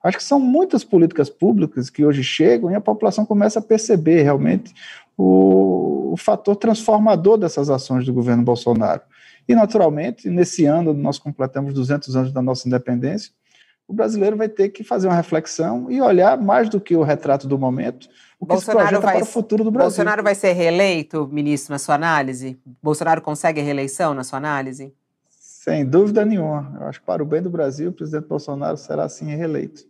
[0.02, 4.22] Acho que são muitas políticas públicas que hoje chegam e a população começa a perceber
[4.24, 4.74] realmente
[5.18, 9.02] o, o fator transformador dessas ações do governo Bolsonaro.
[9.50, 13.34] E, naturalmente, nesse ano, nós completamos 200 anos da nossa independência,
[13.88, 17.48] o brasileiro vai ter que fazer uma reflexão e olhar mais do que o retrato
[17.48, 19.90] do momento, o que Bolsonaro se vai, para o futuro do Brasil.
[19.90, 22.60] Bolsonaro vai ser reeleito, ministro, na sua análise?
[22.84, 24.94] Bolsonaro consegue a reeleição, na sua análise?
[25.30, 26.78] Sem dúvida nenhuma.
[26.80, 29.86] Eu acho que para o bem do Brasil, o presidente Bolsonaro será sim reeleito.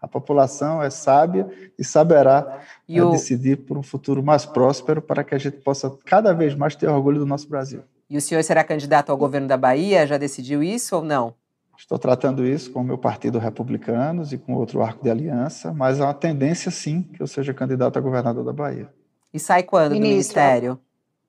[0.00, 1.46] A população é sábia
[1.78, 3.10] e saberá e é, o...
[3.10, 6.88] decidir por um futuro mais próspero para que a gente possa cada vez mais ter
[6.88, 7.82] orgulho do nosso Brasil.
[8.08, 10.06] E o senhor será candidato ao governo da Bahia?
[10.06, 11.34] Já decidiu isso ou não?
[11.80, 15.98] Estou tratando isso com o meu partido Republicanos e com outro arco de aliança, mas
[15.98, 18.86] há uma tendência sim que eu seja candidato a governador da Bahia.
[19.32, 20.04] E sai quando Ministro.
[20.04, 20.78] do ministério?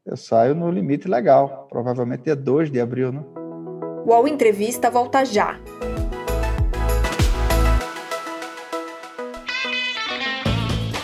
[0.06, 3.24] Eu saio no limite legal, provavelmente dia 2 de abril, né?
[4.06, 5.58] O UOL Entrevista volta já.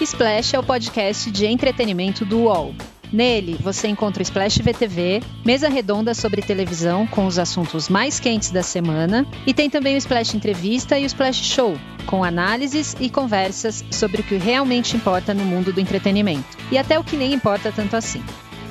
[0.02, 2.74] Splash é o podcast de entretenimento do UOL.
[3.12, 8.52] Nele, você encontra o Splash VTV, mesa redonda sobre televisão com os assuntos mais quentes
[8.52, 13.10] da semana, e tem também o Splash Entrevista e o Splash Show, com análises e
[13.10, 17.34] conversas sobre o que realmente importa no mundo do entretenimento, e até o que nem
[17.34, 18.24] importa tanto assim.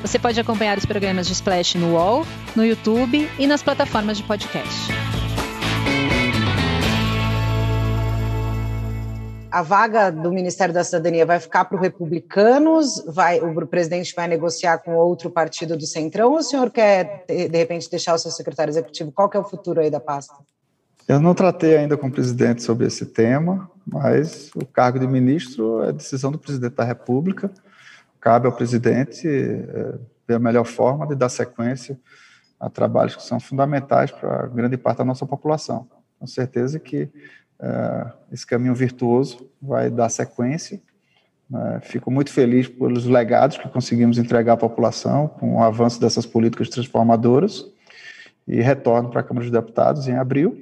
[0.02, 4.22] Você pode acompanhar os programas de Splash no UOL, no YouTube e nas plataformas de
[4.22, 4.92] podcast.
[9.56, 13.02] A vaga do Ministério da Cidadania vai ficar para os republicanos?
[13.06, 16.32] Vai, o presidente vai negociar com outro partido do Centrão?
[16.32, 19.10] Ou o senhor quer, de repente, deixar o seu secretário executivo?
[19.10, 20.34] Qual que é o futuro aí da pasta?
[21.08, 25.82] Eu não tratei ainda com o presidente sobre esse tema, mas o cargo de ministro
[25.84, 27.50] é decisão do presidente da República.
[28.20, 29.94] Cabe ao presidente é,
[30.28, 31.98] ver a melhor forma de dar sequência
[32.60, 35.88] a trabalhos que são fundamentais para grande parte da nossa população.
[36.18, 37.08] Com certeza que
[37.60, 40.80] é, esse caminho virtuoso vai dar sequência.
[41.54, 46.26] É, fico muito feliz pelos legados que conseguimos entregar à população com o avanço dessas
[46.26, 47.64] políticas transformadoras
[48.48, 50.56] e retorno para a Câmara dos Deputados em abril,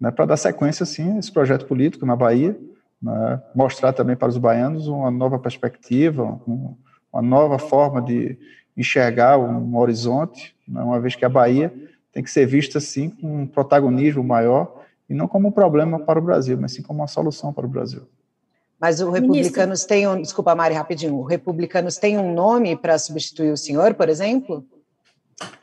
[0.00, 2.56] né, para dar sequência, sim, a esse projeto político na Bahia,
[3.02, 6.76] né, mostrar também para os baianos uma nova perspectiva, um,
[7.12, 8.38] uma nova forma de
[8.76, 11.72] enxergar um horizonte, né, uma vez que a Bahia
[12.12, 14.79] tem que ser vista, assim, com um protagonismo maior
[15.10, 17.68] e não como um problema para o Brasil, mas sim como uma solução para o
[17.68, 18.02] Brasil.
[18.80, 23.50] Mas o Republicanos tem um, desculpa, Mari, rapidinho, o Republicanos tem um nome para substituir
[23.50, 24.64] o senhor, por exemplo?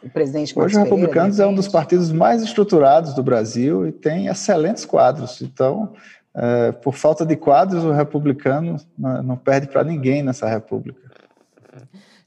[0.03, 3.91] O presidente Marcos Hoje o Republicanos é um dos partidos mais estruturados do Brasil e
[3.91, 5.41] tem excelentes quadros.
[5.41, 5.93] Então,
[6.35, 11.01] é, por falta de quadros, o republicano não, não perde para ninguém nessa república.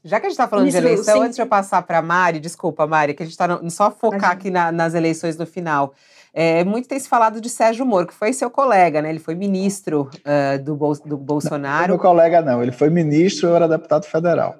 [0.03, 1.23] Já que a gente está falando Ministro, de eleição, sim.
[1.23, 4.31] antes de eu passar para a Mari, desculpa, Mari, que a gente está só focar
[4.31, 5.93] aqui na, nas eleições no final.
[6.33, 9.09] É, muito tem se falado de Sérgio Moro, que foi seu colega, né?
[9.09, 11.89] Ele foi ministro uh, do, Bol do Bolsonaro.
[11.89, 14.55] Não, meu colega não, ele foi ministro, eu era deputado federal.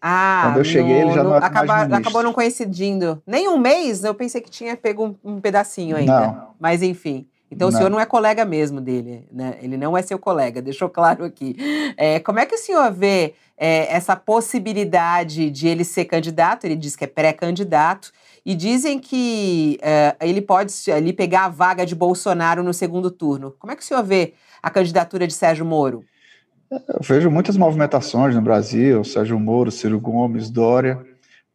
[0.00, 2.08] Ah, Quando eu cheguei, no, ele já não era acaba, mais ministro.
[2.08, 3.22] Acabou não coincidindo.
[3.26, 6.20] Nem um mês, eu pensei que tinha pego um, um pedacinho ainda.
[6.20, 6.48] Não.
[6.58, 7.26] Mas enfim.
[7.50, 7.74] Então não.
[7.74, 9.58] o senhor não é colega mesmo dele, né?
[9.60, 11.56] Ele não é seu colega, deixou claro aqui.
[11.98, 16.64] É, como é que o senhor vê é, essa possibilidade de ele ser candidato?
[16.64, 18.10] Ele diz que é pré-candidato
[18.44, 23.54] e dizem que é, ele pode ali pegar a vaga de Bolsonaro no segundo turno.
[23.58, 26.04] Como é que o senhor vê a candidatura de Sérgio Moro?
[26.70, 31.04] Eu vejo muitas movimentações no Brasil, Sérgio Moro, Ciro Gomes, Dória,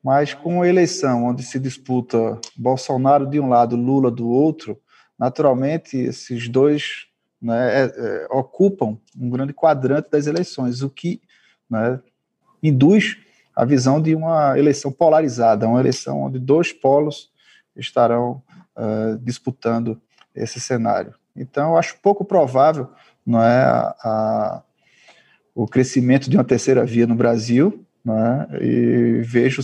[0.04, 4.78] mas com a eleição onde se disputa Bolsonaro de um lado, Lula do outro,
[5.18, 7.08] naturalmente esses dois
[7.42, 11.22] né, é, é, ocupam um grande quadrante das eleições, o que
[11.70, 12.00] né,
[12.62, 13.18] induz
[13.56, 17.32] a visão de uma eleição polarizada, uma eleição onde dois polos
[17.76, 18.42] estarão
[18.76, 20.02] uh, disputando
[20.34, 21.14] esse cenário.
[21.36, 22.90] Então, eu acho pouco provável
[23.26, 24.64] não é, a, a,
[25.54, 29.62] o crescimento de uma terceira via no Brasil, não é, e vejo,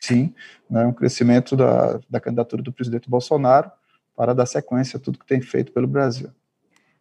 [0.00, 0.34] sim,
[0.68, 3.70] né, um crescimento da, da candidatura do presidente Bolsonaro
[4.16, 6.30] para dar sequência a tudo que tem feito pelo Brasil.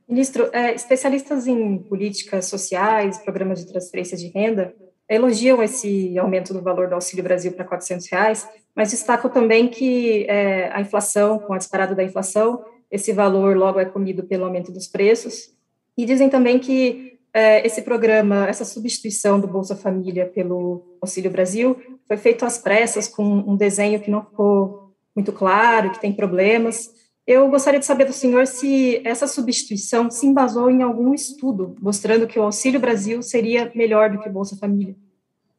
[0.08, 4.74] Ministro, é, especialistas em políticas sociais, programas de transferência de renda,
[5.14, 10.26] elogiam esse aumento do valor do Auxílio Brasil para 400 reais, mas destacam também que
[10.28, 14.72] é, a inflação, com a disparada da inflação, esse valor logo é comido pelo aumento
[14.72, 15.54] dos preços,
[15.98, 21.76] e dizem também que é, esse programa, essa substituição do Bolsa Família pelo Auxílio Brasil,
[22.08, 26.90] foi feito às pressas, com um desenho que não ficou muito claro, que tem problemas.
[27.26, 32.28] Eu gostaria de saber do senhor se essa substituição se embasou em algum estudo mostrando
[32.28, 34.96] que o Auxílio Brasil seria melhor do que o Bolsa Família.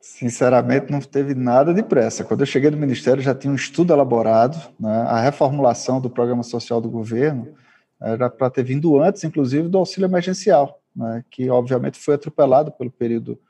[0.06, 2.22] Sinceramente, não teve nada de pressa.
[2.22, 4.92] Quando eu cheguei no Ministério, já tinha um estudo elaborado, né?
[5.08, 7.54] a reformulação do programa social do governo
[7.98, 11.24] era para ter vindo antes, inclusive, do auxílio emergencial, né?
[11.30, 13.40] que obviamente foi atropelado pelo período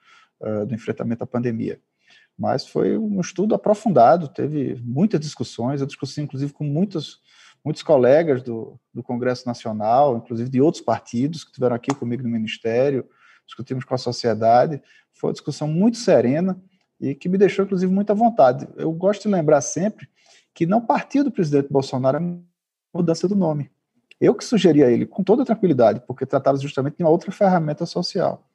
[0.40, 1.80] uh, do enfrentamento à pandemia.
[2.38, 7.20] Mas foi um estudo aprofundado, teve muitas discussões, eu discuti inclusive com muitos
[7.64, 12.28] muitos colegas do, do Congresso Nacional, inclusive de outros partidos que estiveram aqui comigo no
[12.28, 13.08] Ministério,
[13.46, 14.82] discutimos com a sociedade.
[15.12, 16.60] Foi uma discussão muito serena
[17.00, 18.68] e que me deixou, inclusive, muita vontade.
[18.76, 20.08] Eu gosto de lembrar sempre
[20.54, 23.70] que não partiu do presidente Bolsonaro a mudança do nome.
[24.20, 27.84] Eu que sugeri a ele, com toda tranquilidade, porque tratava justamente de uma outra ferramenta
[27.84, 28.48] social.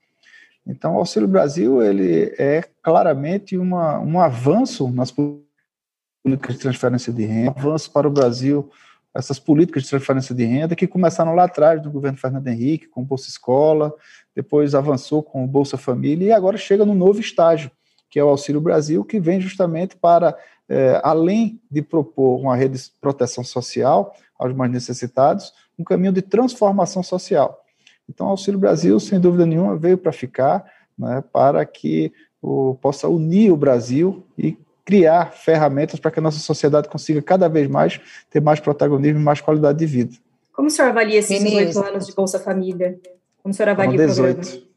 [0.65, 7.25] Então, o Auxílio Brasil ele é claramente uma, um avanço nas políticas de transferência de
[7.25, 8.69] renda, um avanço para o Brasil
[9.13, 13.04] essas políticas de transferência de renda que começaram lá atrás do governo Fernando Henrique, com
[13.04, 13.93] Bolsa Escola,
[14.36, 17.72] depois avançou com Bolsa Família e agora chega no novo estágio,
[18.10, 22.78] que é o Auxílio Brasil, que vem justamente para, é, além de propor uma rede
[22.78, 27.63] de proteção social aos mais necessitados, um caminho de transformação social.
[28.08, 30.65] Então, o Auxílio Brasil, sem dúvida nenhuma, veio para ficar,
[30.98, 34.58] né, para que o, possa unir o Brasil e
[34.89, 39.23] criar ferramentas para que a nossa sociedade consiga cada vez mais ter mais protagonismo e
[39.23, 40.15] mais qualidade de vida.
[40.52, 42.99] Como o senhor avalia esses 18 anos de Bolsa Família?
[43.43, 44.32] Como o senhor avalia Foram 18.
[44.32, 44.67] o programa?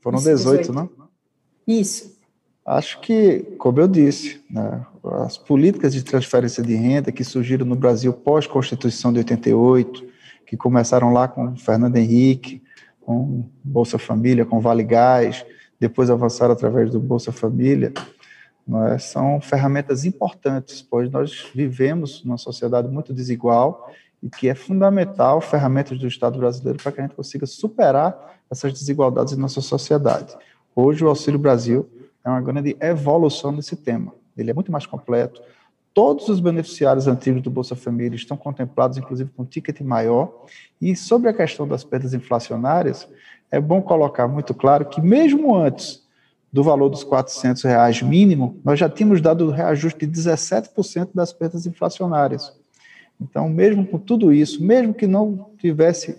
[0.00, 0.90] Foram Isso, 18, 18, não?
[1.66, 2.16] Isso.
[2.64, 4.86] Acho que, como eu disse, né,
[5.26, 10.06] as políticas de transferência de renda que surgiram no Brasil pós-Constituição de 88,
[10.46, 12.62] que começaram lá com Fernando Henrique,
[13.00, 15.44] com Bolsa Família, com Vale Gás,
[15.80, 17.92] depois avançaram através do Bolsa Família,
[18.86, 18.98] é?
[18.98, 23.90] são ferramentas importantes, pois nós vivemos numa sociedade muito desigual
[24.22, 28.72] e que é fundamental ferramentas do Estado brasileiro para que a gente consiga superar essas
[28.72, 30.34] desigualdades em nossa sociedade.
[30.74, 31.88] Hoje o Auxílio Brasil
[32.24, 34.14] é uma grande evolução nesse tema.
[34.36, 35.42] Ele é muito mais completo.
[35.92, 40.44] Todos os beneficiários antigos do Bolsa Família estão contemplados, inclusive com um ticket maior.
[40.80, 43.06] E sobre a questão das perdas inflacionárias,
[43.50, 46.03] é bom colocar muito claro que mesmo antes
[46.54, 51.66] do valor dos 400 reais mínimo, nós já tínhamos dado reajuste de 17% das perdas
[51.66, 52.52] inflacionárias.
[53.20, 56.16] Então, mesmo com tudo isso, mesmo que não tivesse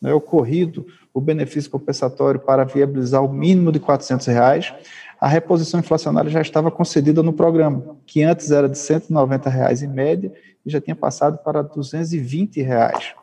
[0.00, 4.72] né, ocorrido o benefício compensatório para viabilizar o mínimo de 400 reais,
[5.20, 9.88] a reposição inflacionária já estava concedida no programa, que antes era de 190 reais em
[9.88, 10.32] média
[10.64, 13.14] e já tinha passado para 220 reais.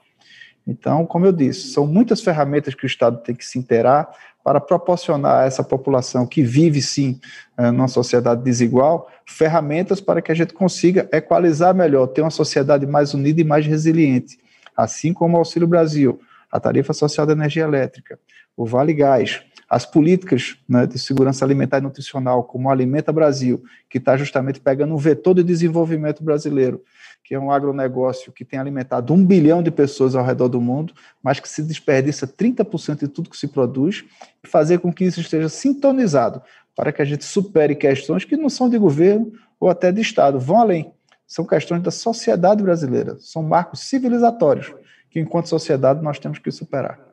[0.68, 4.10] Então, como eu disse, são muitas ferramentas que o Estado tem que se inteirar
[4.44, 7.20] para proporcionar a essa população que vive, sim,
[7.58, 12.86] eh, numa sociedade desigual, ferramentas para que a gente consiga equalizar melhor, ter uma sociedade
[12.88, 14.40] mais unida e mais resiliente.
[14.76, 16.20] Assim como o Auxílio Brasil,
[16.52, 18.18] a tarifa social da energia elétrica,
[18.56, 23.98] o Vale Gás, as políticas né, de segurança alimentar e nutricional, como Alimenta Brasil, que
[23.98, 26.82] está justamente pegando um vetor de desenvolvimento brasileiro
[27.30, 30.96] que é um agronegócio que tem alimentado um bilhão de pessoas ao redor do mundo,
[31.22, 34.04] mas que se desperdiça 30% de tudo que se produz,
[34.44, 36.42] e fazer com que isso esteja sintonizado
[36.76, 40.40] para que a gente supere questões que não são de governo ou até de Estado,
[40.40, 40.92] vão além.
[41.28, 44.74] São questões da sociedade brasileira, são marcos civilizatórios
[45.12, 47.09] que, enquanto sociedade, nós temos que superar.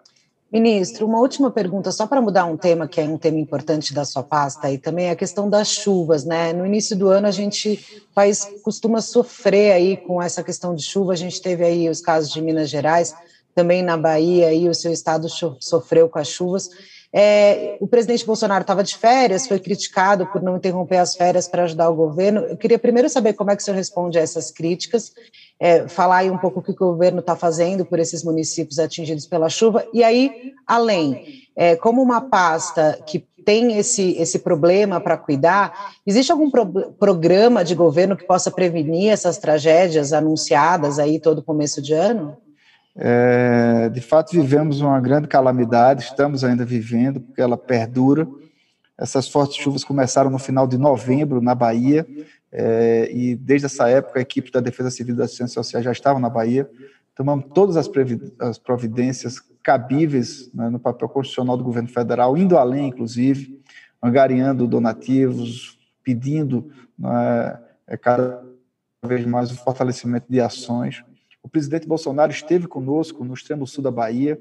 [0.52, 4.04] Ministro, uma última pergunta, só para mudar um tema que é um tema importante da
[4.04, 6.52] sua pasta e também a questão das chuvas, né?
[6.52, 7.84] No início do ano a gente
[8.14, 12.32] faz, costuma sofrer aí com essa questão de chuva, a gente teve aí os casos
[12.32, 13.12] de Minas Gerais,
[13.56, 15.26] também na Bahia aí o seu estado
[15.58, 16.70] sofreu com as chuvas.
[17.12, 21.64] É, o presidente Bolsonaro estava de férias, foi criticado por não interromper as férias para
[21.64, 22.40] ajudar o governo.
[22.40, 25.12] Eu queria primeiro saber como é que o senhor responde a essas críticas,
[25.58, 29.26] é, falar aí um pouco o que o governo está fazendo por esses municípios atingidos
[29.26, 35.16] pela chuva, e aí, além, é, como uma pasta que tem esse, esse problema para
[35.16, 36.66] cuidar, existe algum pro,
[36.98, 42.36] programa de governo que possa prevenir essas tragédias anunciadas aí todo começo de ano?
[42.98, 48.26] É, de fato, vivemos uma grande calamidade, estamos ainda vivendo, porque ela perdura.
[48.98, 52.06] Essas fortes chuvas começaram no final de novembro na Bahia,
[52.58, 55.92] é, e desde essa época a equipe da Defesa Civil e da Assistência Social já
[55.92, 56.68] estava na Bahia.
[57.14, 57.86] Tomamos todas as,
[58.40, 63.62] as providências cabíveis né, no papel constitucional do governo federal, indo além, inclusive,
[64.02, 68.42] angariando donativos, pedindo né, é, cada
[69.04, 71.04] vez mais o fortalecimento de ações.
[71.42, 74.40] O presidente Bolsonaro esteve conosco no extremo sul da Bahia,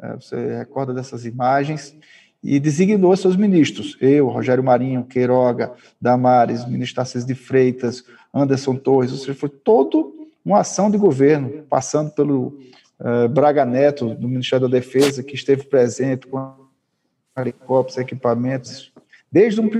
[0.00, 1.96] é, você recorda dessas imagens,
[2.42, 9.12] e designou seus ministros, eu, Rogério Marinho, Queiroga, Damares, ministro Tarcísio de Freitas, Anderson Torres,
[9.12, 9.98] ou seja, foi toda
[10.44, 12.58] uma ação de governo, passando pelo
[12.98, 16.52] uh, Braga Neto, do Ministério da Defesa, que esteve presente com
[17.38, 18.92] helicópteros, equipamentos,
[19.30, 19.70] desde um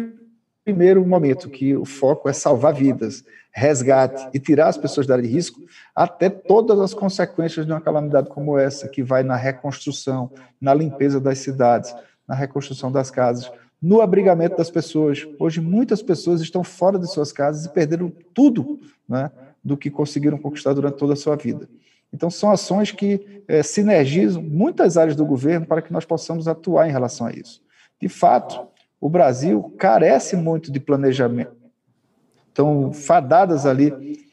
[0.65, 5.27] primeiro momento, que o foco é salvar vidas, resgate e tirar as pessoas da área
[5.27, 5.61] de risco,
[5.95, 11.21] até todas as consequências de uma calamidade como essa, que vai na reconstrução, na limpeza
[11.21, 11.93] das cidades,
[12.33, 15.29] na reconstrução das casas, no abrigamento das pessoas.
[15.39, 19.31] Hoje, muitas pessoas estão fora de suas casas e perderam tudo né,
[19.63, 21.69] do que conseguiram conquistar durante toda a sua vida.
[22.11, 26.89] Então, são ações que é, sinergizam muitas áreas do governo para que nós possamos atuar
[26.89, 27.61] em relação a isso.
[28.01, 28.67] De fato,
[28.99, 31.53] o Brasil carece muito de planejamento.
[32.49, 34.25] Estão fadadas ali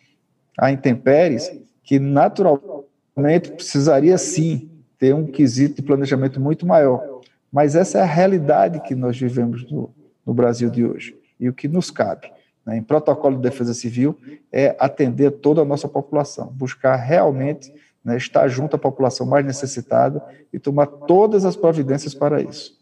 [0.57, 1.51] a intempéries
[1.83, 7.08] que, naturalmente, precisaria sim ter um quesito de planejamento muito maior.
[7.51, 9.93] Mas essa é a realidade que nós vivemos no,
[10.25, 11.17] no Brasil de hoje.
[11.39, 12.31] E o que nos cabe
[12.65, 14.17] né, em protocolo de defesa civil
[14.51, 17.73] é atender toda a nossa população, buscar realmente
[18.03, 20.23] né, estar junto à população mais necessitada
[20.53, 22.77] e tomar todas as providências para isso.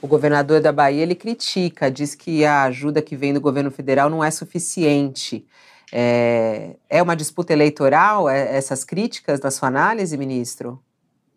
[0.00, 4.08] O governador da Bahia ele critica, diz que a ajuda que vem do governo federal
[4.08, 5.46] não é suficiente.
[5.92, 10.80] É, é uma disputa eleitoral é, essas críticas da sua análise, ministro?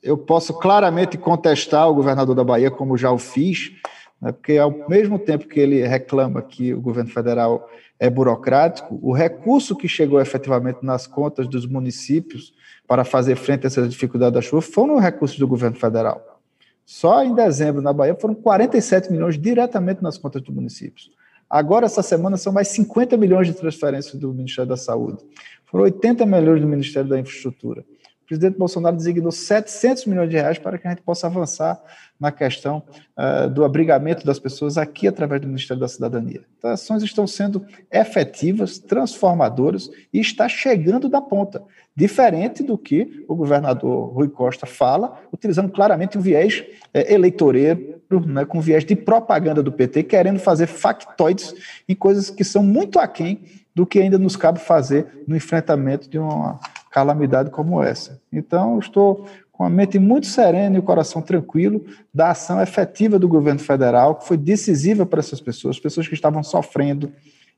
[0.01, 3.71] Eu posso claramente contestar o governador da Bahia, como já o fiz,
[4.19, 9.13] né, porque ao mesmo tempo que ele reclama que o governo federal é burocrático, o
[9.13, 12.51] recurso que chegou efetivamente nas contas dos municípios
[12.87, 16.39] para fazer frente a essa dificuldade da chuva foram recursos do governo federal.
[16.83, 21.11] Só em dezembro, na Bahia, foram 47 milhões diretamente nas contas dos municípios.
[21.47, 25.23] Agora, essa semana, são mais 50 milhões de transferências do Ministério da Saúde.
[25.65, 27.85] Foram 80 milhões do Ministério da Infraestrutura
[28.32, 31.77] presidente Bolsonaro designou 700 milhões de reais para que a gente possa avançar
[32.17, 32.82] na questão
[33.17, 36.41] uh, do abrigamento das pessoas aqui através do Ministério da Cidadania.
[36.57, 41.61] Então, as ações estão sendo efetivas, transformadoras e está chegando da ponta,
[41.93, 46.63] diferente do que o governador Rui Costa fala, utilizando claramente um viés
[46.93, 51.53] é, eleitoreiro, né, com viés de propaganda do PT, querendo fazer factoides
[51.89, 53.43] em coisas que são muito aquém
[53.75, 56.59] do que ainda nos cabe fazer no enfrentamento de uma
[56.91, 58.21] calamidade como essa.
[58.31, 63.27] Então, estou com a mente muito serena e o coração tranquilo da ação efetiva do
[63.27, 67.11] governo federal, que foi decisiva para essas pessoas, pessoas que estavam sofrendo,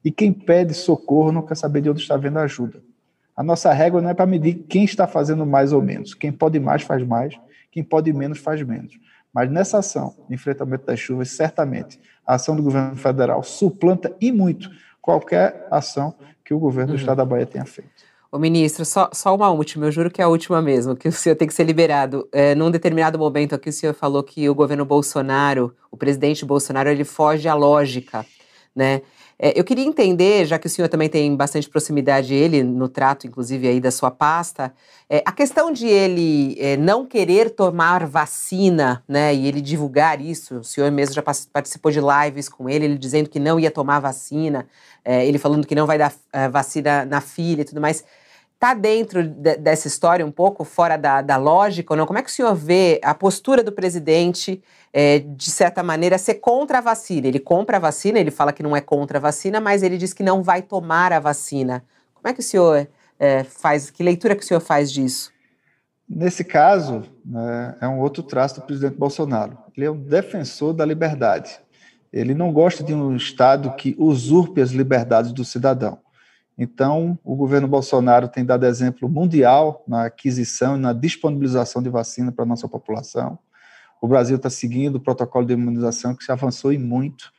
[0.06, 2.82] e quem pede socorro não quer saber de onde está vendo ajuda.
[3.36, 6.14] A nossa régua não é para medir quem está fazendo mais ou menos.
[6.14, 7.40] Quem pode mais faz mais,
[7.72, 9.00] quem pode menos faz menos.
[9.34, 14.70] Mas nessa ação, enfrentamento das chuvas, certamente a ação do governo federal suplanta e muito
[15.02, 16.14] qualquer ação
[16.46, 17.00] que o governo do uhum.
[17.00, 18.03] Estado da Bahia tenha feito.
[18.34, 21.12] Ô ministro, só, só uma última, eu juro que é a última mesmo, que o
[21.12, 22.28] senhor tem que ser liberado.
[22.32, 26.90] É, num determinado momento aqui, o senhor falou que o governo Bolsonaro, o presidente Bolsonaro,
[26.90, 28.26] ele foge à lógica,
[28.76, 29.04] né?
[29.38, 33.28] É, eu queria entender, já que o senhor também tem bastante proximidade ele no trato,
[33.28, 34.74] inclusive aí da sua pasta,
[35.08, 40.58] é, a questão de ele é, não querer tomar vacina, né, e ele divulgar isso,
[40.58, 44.00] o senhor mesmo já participou de lives com ele, ele dizendo que não ia tomar
[44.00, 44.68] vacina,
[45.06, 48.04] é, ele falando que não vai dar é, vacina na filha e tudo mais
[48.64, 52.06] está dentro de, dessa história um pouco fora da, da, lógica ou não?
[52.06, 56.36] Como é que o senhor vê a postura do presidente, é, de certa maneira, ser
[56.36, 57.28] contra a vacina?
[57.28, 60.14] Ele compra a vacina, ele fala que não é contra a vacina, mas ele diz
[60.14, 61.84] que não vai tomar a vacina.
[62.14, 62.88] Como é que o senhor
[63.20, 65.34] é, faz, que leitura que o senhor faz disso?
[66.08, 69.58] Nesse caso, né, é um outro traço do presidente Bolsonaro.
[69.76, 71.60] Ele é um defensor da liberdade.
[72.14, 76.00] Ele não gosta de um Estado que usurpe as liberdades do cidadão.
[76.58, 82.32] Então, o governo Bolsonaro tem dado exemplo mundial na aquisição e na disponibilização de vacina
[82.32, 83.40] para a nossa população.
[84.02, 87.32] O Brasil está seguindo o protocolo de imunização que se avançou em muito,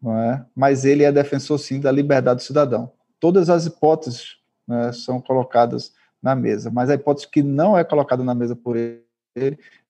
[0.00, 0.44] não é?
[0.54, 2.92] mas ele é defensor, sim, da liberdade do cidadão.
[3.20, 4.36] Todas as hipóteses
[4.66, 5.92] né, são colocadas
[6.22, 9.04] na mesa, mas a hipótese que não é colocada na mesa por ele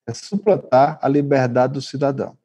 [0.07, 2.37] é suplantar a liberdade do cidadão.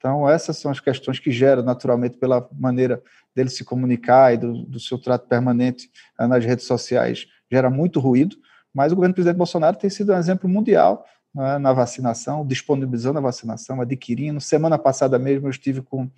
[0.00, 3.02] Então, essas são as questões que geram, naturalmente, pela maneira
[3.36, 8.00] dele se comunicar e do, do seu trato permanente eh, nas redes sociais, gera muito
[8.00, 8.34] ruído,
[8.72, 13.18] Mas o governo do presidente Bolsonaro tem sido um exemplo mundial né, na vacinação, disponibilizando
[13.18, 14.40] a vacinação, adquirindo.
[14.40, 16.08] Semana passada mesmo eu estive com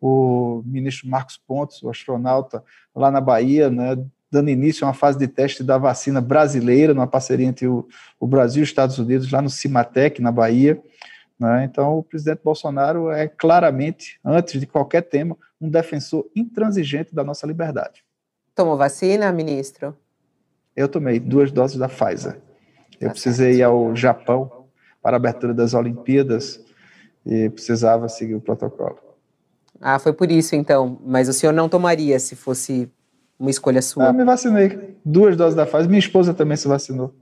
[0.00, 2.64] o ministro Marcos Pontes, o astronauta,
[2.94, 3.98] lá na Bahia, né,
[4.30, 7.86] dando início a uma fase de teste da vacina brasileira, numa parceria entre o,
[8.18, 10.80] o Brasil e os Estados Unidos, lá no Cimatec, na Bahia.
[11.38, 11.64] Né?
[11.64, 17.46] Então, o presidente Bolsonaro é claramente, antes de qualquer tema, um defensor intransigente da nossa
[17.46, 18.04] liberdade.
[18.54, 19.96] Tomou vacina, ministro?
[20.74, 22.38] Eu tomei duas doses da Pfizer.
[23.00, 23.58] Eu tá precisei certo.
[23.58, 24.66] ir ao Japão
[25.02, 26.60] para a abertura das Olimpíadas
[27.24, 28.98] e precisava seguir o protocolo.
[29.80, 30.98] Ah, foi por isso então.
[31.04, 32.90] Mas o senhor não tomaria se fosse
[33.38, 34.08] uma escolha sua?
[34.08, 34.96] Ah, me vacinei.
[35.04, 35.88] Duas doses da Pfizer.
[35.88, 37.14] Minha esposa também se vacinou.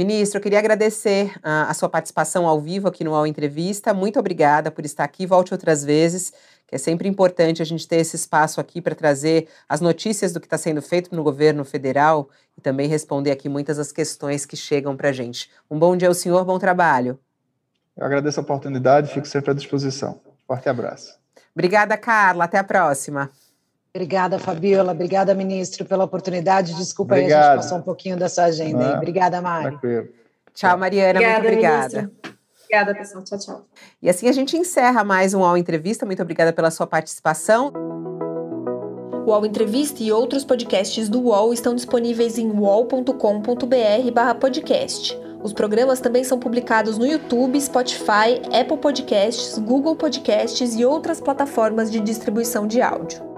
[0.00, 3.92] Ministro, eu queria agradecer a, a, sua participação ao vivo aqui no UOL Entrevista.
[3.92, 5.26] Muito obrigada por estar aqui.
[5.26, 6.32] Volte outras vezes,
[6.66, 10.40] que é sempre importante a gente ter esse espaço aqui para trazer as notícias do
[10.40, 14.56] que está sendo feito no governo federal e também responder aqui muitas das questões que
[14.56, 15.50] chegam para a gente.
[15.70, 17.18] Um bom dia ao senhor, bom trabalho.
[17.94, 20.18] Eu agradeço a oportunidade, fico sempre à disposição.
[20.46, 21.14] Forte abraço.
[21.54, 22.44] Obrigada, Carla.
[22.44, 23.30] Até a próxima.
[23.94, 24.92] Obrigada, Fabiola.
[24.92, 26.74] Obrigada, ministro, pela oportunidade.
[26.74, 27.40] Desculpa Obrigado.
[27.40, 28.90] aí, a gente passou um pouquinho da sua agenda.
[28.90, 28.96] Aí.
[28.96, 29.70] Obrigada, Mari.
[29.70, 30.08] Tranquilo.
[30.54, 31.18] Tchau, Mariana.
[31.18, 31.96] Obrigada, muito obrigada.
[31.96, 32.40] Ministro.
[32.70, 33.24] Obrigada, pessoal.
[33.24, 33.66] Tchau, tchau.
[34.00, 36.06] E assim a gente encerra mais um UOL Entrevista.
[36.06, 37.72] Muito obrigada pela sua participação.
[39.26, 43.12] O UOL Entrevista e outros podcasts do UOL estão disponíveis em uol.com.br
[44.40, 45.18] podcast.
[45.42, 51.90] Os programas também são publicados no YouTube, Spotify, Apple Podcasts, Google Podcasts e outras plataformas
[51.90, 53.29] de distribuição de áudio.